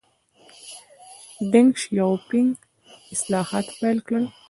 [1.51, 2.51] ډینګ شیاؤ پینګ
[3.13, 4.25] اصلاحات پیل کړل.